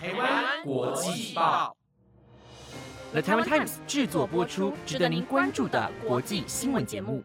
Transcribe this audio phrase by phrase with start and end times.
[0.00, 1.76] 台湾国际报
[3.10, 7.24] ，The Taiwan Times 制作播出，值得您关注的国际新闻节目。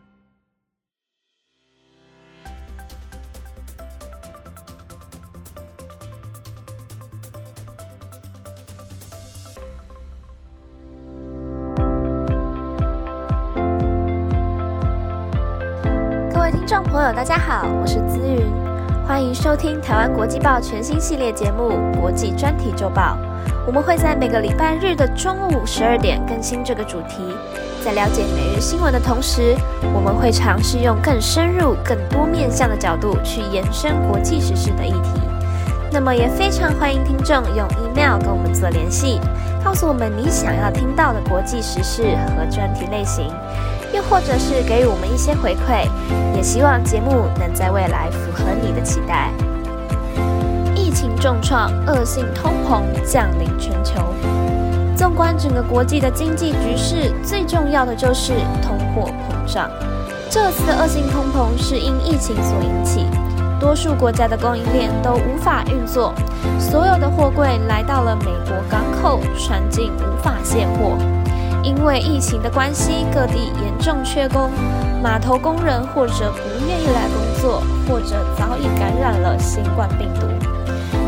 [16.34, 18.63] 各位听众朋友，大家好，我是资云。
[19.06, 23.18] 欢迎收听台湾国际报全新系列节目《国际专题周报》。
[23.68, 27.18] 我们会在每个礼拜日的中午十二点更新这个主题。
[27.84, 29.58] 在了解每日新闻的同时，
[29.94, 35.20] 我们会尝试用更深入、更多面向的角度去延伸国际时事的议题。
[35.92, 39.20] 那么，也非常欢迎听众用 email 跟我们做联系，
[39.66, 43.30] 告诉我们你想要听到的国际时事和专题类型。
[43.94, 45.88] 又或者是给予我们一些回馈，
[46.36, 49.30] 也希望节目能在未来符合你的期待。
[50.76, 54.02] 疫情重创，恶性通膨降临全球。
[54.96, 59.70] 纵观整个国际的经济局势，最重要的就是通货膨胀。
[60.30, 63.06] 这次的恶性通膨是因疫情所引起，
[63.60, 66.14] 多数国家的供应链都无法运作，
[66.60, 70.98] 所有的货柜来到了美国港口，船进无法卸货。
[71.64, 74.52] 因为疫情的关系，各地严重缺工，
[75.02, 80.28] 码头工人或者不愿意来工作，或者早已感染了新冠病毒。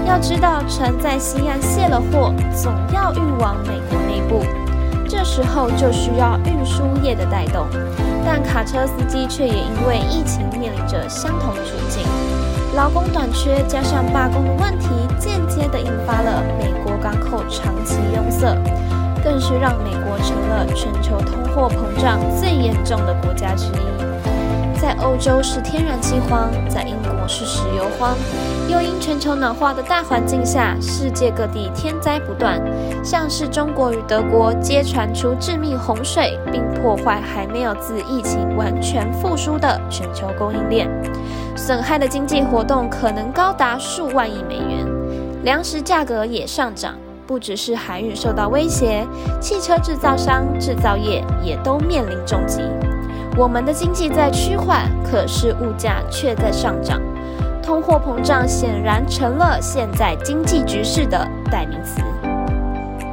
[0.07, 4.45] 要知道，船在西岸卸了货，总要运往美国内部，
[5.09, 7.67] 这时候就需要运输业的带动。
[8.25, 12.03] 但卡车司机却也因为疫情面临着相同处境，
[12.75, 14.87] 劳工短缺加上罢工的问题，
[15.19, 18.57] 间接的引发了美国港口长期拥塞。
[19.35, 24.79] 更是让美国成了全球通货膨胀最严重的国家之一。
[24.79, 28.15] 在欧洲是天然气荒，在英国是石油荒。
[28.69, 32.61] 又因全球暖化的大环境下，世界各地天灾不断，
[33.03, 40.89] 像是中国与德国皆传出致命洪水，并破坏还没有自疫情完全复苏的全球供应链，
[41.57, 44.87] 损害的经济活动可能高达数万亿美元。
[45.43, 46.95] 粮食价格也上涨。
[47.27, 49.05] 不只是海运受到威胁，
[49.41, 52.61] 汽车制造商、制造业也都面临重击。
[53.37, 57.01] 我们的经济在趋缓，可是物价却在上涨，
[57.61, 61.99] 通货膨胀显然成了现在经济局势的代名词。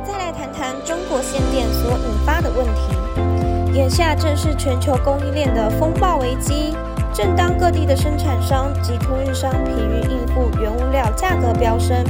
[0.07, 3.73] 再来谈谈中国限电所引发的问题。
[3.73, 6.77] 眼下正是全球供应链的风暴危机，
[7.15, 12.05] 正当各地的生产商及空运商疲于应付原物料价格飙升。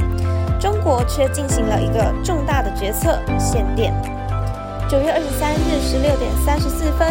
[0.63, 3.93] 中国却进行了一个重大的决策——限电。
[4.87, 7.05] 九月二十三日十六点三十四分，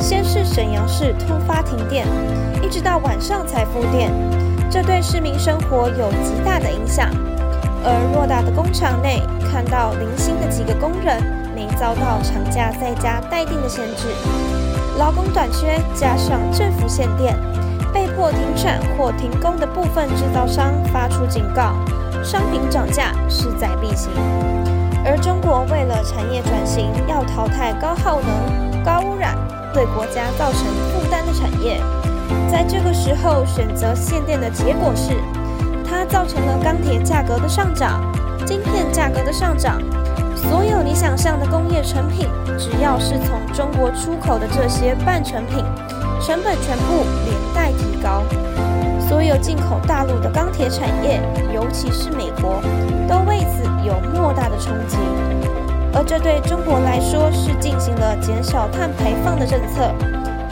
[0.00, 2.06] 先是沈阳市突发停电，
[2.62, 4.10] 一直到晚上才复电，
[4.70, 7.10] 这对市民生活有极大的影响。
[7.84, 9.20] 而偌大的工厂内，
[9.52, 11.22] 看到零星的几个工人
[11.54, 14.08] 没遭到厂家在家待定的限制，
[14.98, 17.36] 劳工短缺加上政府限电，
[17.92, 21.74] 被迫停产或停工的部分制造商发出警告。
[22.24, 24.10] 商品涨价势在必行，
[25.04, 29.36] 而中国为了产业转型，要淘汰高耗能、高污染、
[29.74, 31.82] 对国家造成负担的产业，
[32.50, 35.12] 在这个时候选择限电的结果是，
[35.86, 38.00] 它造成了钢铁价格的上涨、
[38.46, 39.78] 晶片价格的上涨，
[40.34, 42.26] 所有你想象的工业成品，
[42.58, 45.62] 只要是从中国出口的这些半成品，
[46.22, 48.22] 成本全部连带提高。
[49.08, 51.20] 所有进口大陆的钢铁产业，
[51.52, 52.60] 尤其是美国，
[53.08, 54.96] 都为此有莫大的冲击。
[55.92, 59.92] 而这对中国来说是进行了减少碳排放的政策。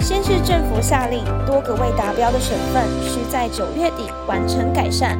[0.00, 5.16] 先是政府下令多个未达标的省份需在九月底完成改善，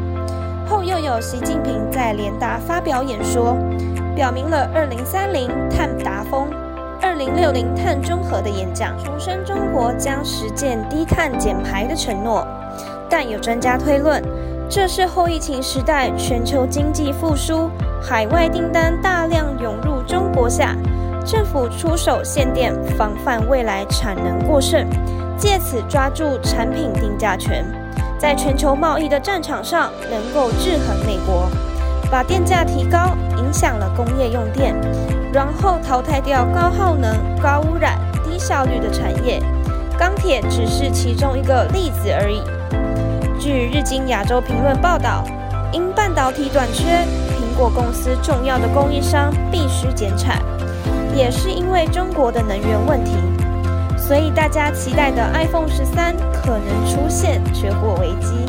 [0.69, 3.57] 后又有习近平在联达发表演说，
[4.15, 6.49] 表明了二零三零碳达峰、
[7.01, 12.47] 二零六零碳中和的演讲，重申中国将实践低碳减排的承诺。
[13.13, 14.23] 但有专家推论，
[14.71, 17.69] 这是后疫情时代全球经济复苏、
[18.01, 20.75] 海外订单大量涌入中国下，
[21.23, 24.89] 政府出手限电，防范未来产能过剩，
[25.37, 27.63] 借此抓住产品定价权，
[28.19, 31.51] 在全球贸易的战场上能够制衡美国，
[32.11, 34.75] 把电价提高，影响了工业用电，
[35.35, 39.39] 然后淘汰掉高耗能、高污染、低效率的产业，
[39.99, 42.41] 钢铁只是其中一个例子而已。
[43.43, 45.25] 据日经亚洲评论报道，
[45.73, 47.05] 因半导体短缺，
[47.35, 50.41] 苹果公司重要的供应商必须减产，
[51.13, 53.11] 也是因为中国的能源问题，
[53.99, 58.47] 所以大家期待的 iPhone 十三可能出现缺货危机。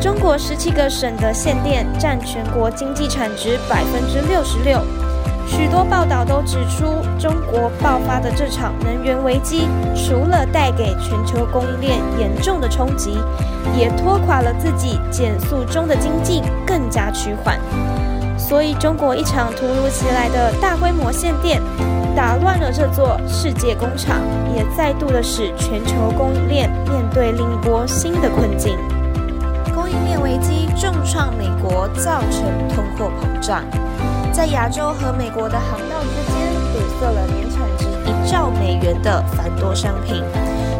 [0.00, 4.82] 中国十七个省的限电占全国经济产值百分之六十六。
[5.50, 9.66] 许多报道都指出，中国爆发的这场能源危机，
[9.96, 13.18] 除了带给全球供应链严重的冲击，
[13.76, 17.58] 也拖垮了自己减速中的经济，更加趋缓。
[18.38, 21.60] 所以，中国一场突如其来的大规模限电，
[22.14, 24.20] 打乱了这座世界工厂，
[24.56, 28.78] 也再度的使全球供应链面对另一波新的困境。
[29.74, 33.64] 供应链危机重创美国，造成通货膨胀。
[34.40, 40.24] 在亚洲和美国的航道之间堵塞了年产值一兆美元的繁多商品，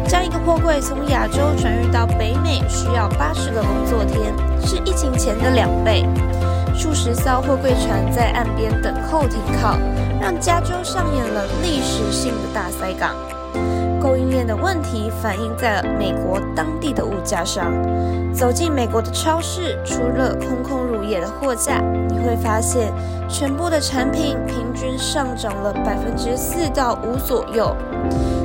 [0.07, 4.33] 将一个货柜从亚洲转运到北美需要八十个工作天，
[4.65, 6.07] 是疫情前的两倍。
[6.73, 9.77] 数十艘货柜船在岸边等候停靠，
[10.19, 13.15] 让加州上演了历史性的大塞港。
[14.01, 17.71] 供应链的问题反映在了美国当地的物价上。
[18.33, 21.83] 走进美国的超市，除了空空如也的货架，
[22.21, 22.93] 会发现
[23.27, 27.75] 全部的产品平均上涨了百分之四到五左右。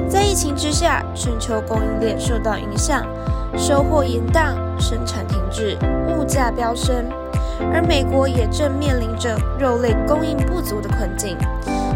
[0.09, 3.07] 在疫情之下，全球供应链受到影响，
[3.57, 5.77] 收货延宕，生产停滞，
[6.17, 7.05] 物价飙升，
[7.73, 11.37] 而美国也正面临着肉类供应不足的困境。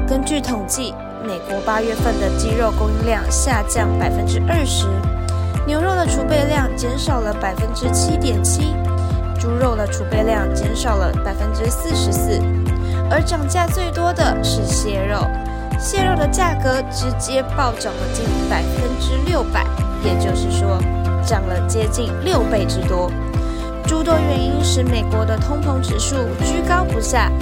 [0.09, 0.95] 根据统计。
[1.23, 4.87] 美国八月份的鸡肉供应量下降百分之二十，
[5.67, 8.75] 牛肉的储备量减少了百分之七点七，
[9.41, 12.39] 猪肉的储备量减少了百分之四十四，
[13.11, 15.27] 而涨价最多的是蟹肉，
[15.79, 19.65] 蟹肉的价格直接暴涨了近百分之六百，
[20.05, 20.79] 也就是说
[21.25, 23.11] 涨了接近六倍之多。
[23.87, 27.33] 诸多原因使美国的通膨指数居高不下。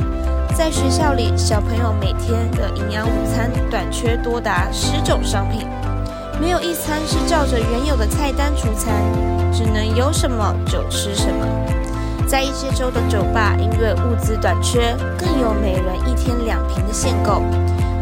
[0.57, 5.67] 在学校里，小朋友每天的营养午餐短缺多达十种商品，
[6.41, 8.95] 没有一餐是照着原有的菜单出餐，
[9.53, 11.45] 只能有什么就吃什么。
[12.29, 17.43] 在一些州的酒吧，因为物资短缺，更有每人一天两瓶的限购。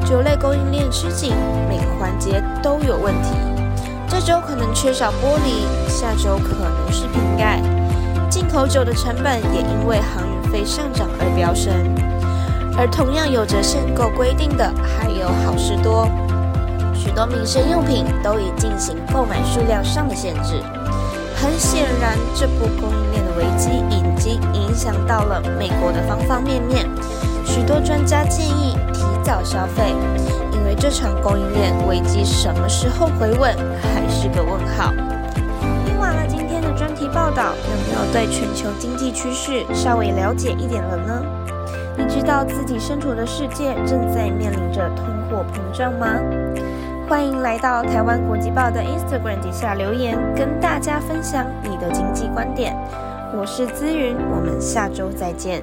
[0.05, 1.33] 酒类供应链吃紧，
[1.69, 3.31] 每个环节都有问题。
[4.09, 7.61] 这周可能缺少玻璃，下周可能是瓶盖。
[8.29, 11.73] 进口酒的成本也因为航运费上涨而飙升。
[12.77, 14.69] 而同样有着限购规定的，
[14.99, 16.09] 还有好事多，
[16.93, 20.61] 许多民生用品都已进行购买数量上的限制。
[21.37, 26.89] 很显然，这波供应链的危机已经影响到了美国的方方面面。
[27.45, 29.95] 许多专家建议提早消费，
[30.53, 33.55] 因为这场供应链危机什么时候回稳，
[33.95, 34.93] 还是个问号。
[35.85, 41.23] 听完了今天的专题报道，有没有对全球经济趋势稍微了解一点了呢？
[41.99, 46.09] 你知道自己身处的世界正在面临着通货膨胀吗？
[47.09, 52.77] 欢迎来到台湾国际报的 Instagram 底下留言，跟大家分享你的经济观点。
[53.33, 55.63] 我是资云，我们下周再见。